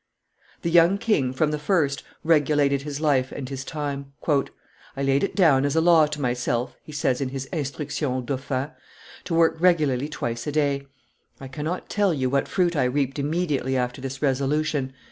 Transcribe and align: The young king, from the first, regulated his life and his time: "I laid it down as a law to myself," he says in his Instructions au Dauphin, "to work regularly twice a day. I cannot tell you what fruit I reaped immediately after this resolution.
The 0.63 0.71
young 0.71 0.97
king, 0.97 1.31
from 1.31 1.51
the 1.51 1.59
first, 1.59 2.01
regulated 2.23 2.81
his 2.81 2.99
life 2.99 3.31
and 3.31 3.47
his 3.47 3.63
time: 3.63 4.13
"I 4.27 5.03
laid 5.03 5.23
it 5.23 5.35
down 5.35 5.63
as 5.63 5.75
a 5.75 5.79
law 5.79 6.07
to 6.07 6.19
myself," 6.19 6.75
he 6.81 6.91
says 6.91 7.21
in 7.21 7.29
his 7.29 7.45
Instructions 7.53 8.01
au 8.01 8.19
Dauphin, 8.21 8.71
"to 9.25 9.35
work 9.35 9.57
regularly 9.59 10.09
twice 10.09 10.47
a 10.47 10.51
day. 10.51 10.87
I 11.39 11.47
cannot 11.47 11.87
tell 11.87 12.15
you 12.15 12.31
what 12.31 12.47
fruit 12.47 12.75
I 12.75 12.85
reaped 12.85 13.19
immediately 13.19 13.77
after 13.77 14.01
this 14.01 14.23
resolution. 14.23 14.93